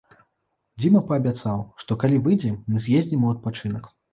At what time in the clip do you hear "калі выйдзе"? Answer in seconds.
2.05-2.55